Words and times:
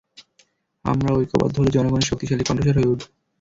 আমরা 0.85 1.09
ঐক্যবদ্ধ 1.13 1.55
হলে 1.59 1.71
জনগণের 1.71 2.09
শক্তিশালী 2.09 2.43
কণ্ঠস্বর 2.45 2.75
হয়ে 2.77 2.91
উঠবো। 2.93 3.05